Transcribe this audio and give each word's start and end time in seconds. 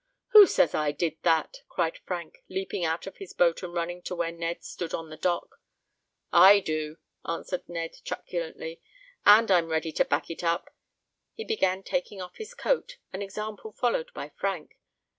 "Who 0.29 0.47
says 0.47 0.73
I 0.73 0.91
did 0.93 1.17
that?" 1.21 1.57
cried 1.69 1.99
Frank, 2.07 2.43
leaping 2.49 2.83
out 2.83 3.05
of 3.05 3.17
his 3.17 3.33
boat 3.33 3.61
and 3.61 3.71
running 3.71 4.01
to 4.05 4.15
where 4.15 4.31
Ned 4.31 4.63
stood 4.63 4.95
on 4.95 5.11
the 5.11 5.15
dock. 5.15 5.61
"I 6.33 6.59
do!" 6.59 6.97
answered 7.23 7.69
Ned 7.69 7.95
truculently, 8.03 8.81
"and 9.27 9.51
I'm 9.51 9.67
ready 9.69 9.91
to 9.91 10.03
back 10.03 10.31
it 10.31 10.43
up!" 10.43 10.73
He 11.35 11.43
began 11.43 11.83
taking 11.83 12.19
off 12.19 12.37
his 12.37 12.55
coat, 12.55 12.97
an 13.13 13.21
example 13.21 13.73
followed 13.73 14.11
by 14.15 14.29
Frank. 14.29 14.75